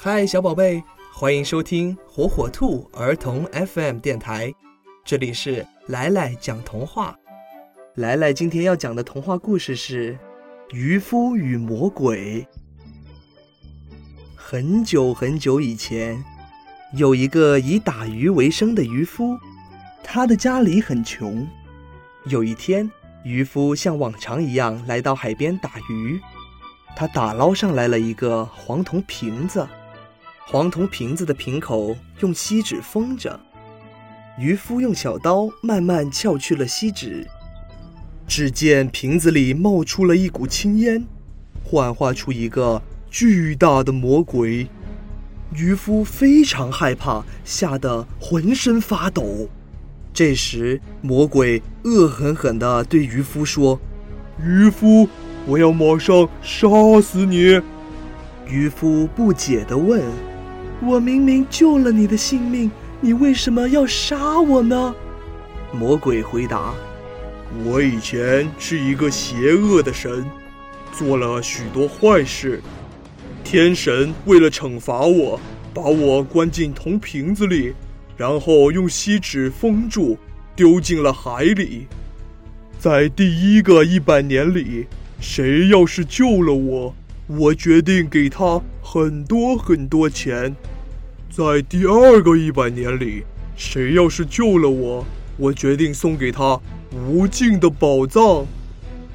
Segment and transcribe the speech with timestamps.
[0.00, 0.80] 嗨，小宝贝，
[1.12, 4.54] 欢迎收听火火兔儿童 FM 电台，
[5.04, 7.16] 这里是来来讲童话。
[7.96, 10.12] 来来今天要讲的童话故事是
[10.70, 12.42] 《渔夫与魔鬼》。
[14.36, 16.24] 很久很久以前，
[16.94, 19.36] 有一个以打鱼为生的渔夫，
[20.04, 21.44] 他的家里很穷。
[22.26, 22.88] 有一天，
[23.24, 26.20] 渔夫像往常一样来到海边打鱼，
[26.94, 29.66] 他打捞上来了一个黄铜瓶子。
[30.50, 33.38] 黄铜瓶子的瓶口用锡纸封着，
[34.38, 37.26] 渔夫用小刀慢慢撬去了锡纸，
[38.26, 41.04] 只见瓶子里冒出了一股青烟，
[41.62, 42.80] 幻化出一个
[43.10, 44.66] 巨大的魔鬼。
[45.54, 49.50] 渔夫非常害怕，吓得浑身发抖。
[50.14, 53.78] 这时，魔鬼恶狠狠地对渔夫说
[54.42, 55.06] ：“渔夫，
[55.44, 56.66] 我要马上杀
[57.02, 57.60] 死你！”
[58.48, 60.02] 渔夫不解地问。
[60.80, 64.94] 我明明救了你的性命，你为什么要杀我呢？
[65.72, 66.72] 魔鬼回答
[67.64, 70.24] ：“我以前是一个邪恶的神，
[70.92, 72.62] 做了许多坏事。
[73.42, 75.40] 天神为了惩罚我，
[75.74, 77.74] 把我关进铜瓶子里，
[78.16, 80.16] 然后用锡纸封住，
[80.54, 81.88] 丢进了海里。
[82.78, 84.86] 在第一个一百年里，
[85.20, 86.94] 谁要是救了我？”
[87.28, 90.56] 我决定给他很多很多钱，
[91.30, 93.22] 在第二个一百年里，
[93.54, 95.04] 谁要是救了我，
[95.36, 96.58] 我决定送给他
[97.06, 98.46] 无尽的宝藏；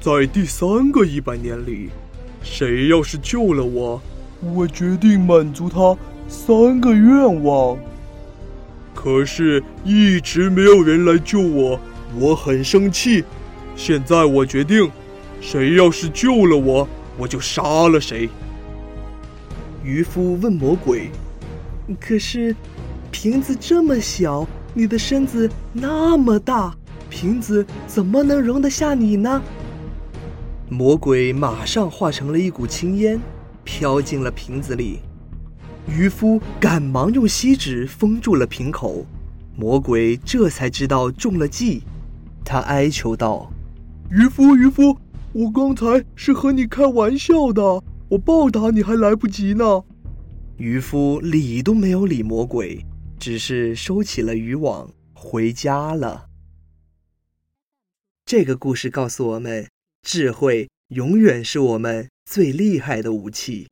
[0.00, 1.90] 在第三个一百年里，
[2.40, 4.00] 谁要是救了我，
[4.40, 7.76] 我决定满足他三个愿望。
[8.94, 11.80] 可是，一直没有人来救我，
[12.16, 13.24] 我很生气。
[13.74, 14.88] 现在我决定，
[15.40, 16.88] 谁要是救了我。
[17.16, 18.28] 我就杀了谁。
[19.82, 21.10] 渔夫问魔鬼
[22.00, 22.56] ：“可是，
[23.10, 26.74] 瓶子这么小，你的身子那么大，
[27.10, 29.42] 瓶子怎么能容得下你呢？”
[30.70, 33.20] 魔鬼马上化成了一股青烟，
[33.62, 35.00] 飘进了瓶子里。
[35.86, 39.04] 渔夫赶忙用锡纸封住了瓶口。
[39.54, 41.82] 魔鬼这才知道中了计，
[42.42, 43.52] 他哀求道
[44.10, 44.96] ：“渔夫，渔夫。”
[45.34, 47.60] 我刚才是和你开玩笑的，
[48.08, 49.82] 我报答你还来不及呢。
[50.58, 52.86] 渔夫理都没有理魔鬼，
[53.18, 56.26] 只是收起了渔网回家了。
[58.24, 59.66] 这个故事告诉我们，
[60.02, 63.66] 智慧永远是我们最厉害的武器。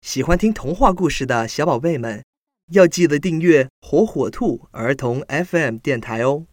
[0.00, 2.24] 喜欢听童话故事的小宝贝们，
[2.70, 6.46] 要记得订阅火火兔儿童 FM 电台哦。